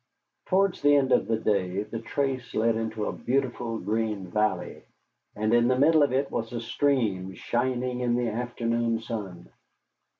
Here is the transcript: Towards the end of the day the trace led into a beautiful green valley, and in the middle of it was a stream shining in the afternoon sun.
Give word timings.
Towards 0.47 0.81
the 0.81 0.95
end 0.95 1.11
of 1.11 1.27
the 1.27 1.37
day 1.37 1.83
the 1.83 1.99
trace 1.99 2.55
led 2.55 2.75
into 2.75 3.05
a 3.05 3.13
beautiful 3.13 3.77
green 3.77 4.25
valley, 4.31 4.81
and 5.35 5.53
in 5.53 5.67
the 5.67 5.77
middle 5.77 6.01
of 6.01 6.11
it 6.11 6.31
was 6.31 6.51
a 6.53 6.59
stream 6.59 7.35
shining 7.35 7.99
in 7.99 8.15
the 8.15 8.29
afternoon 8.29 8.99
sun. 9.01 9.51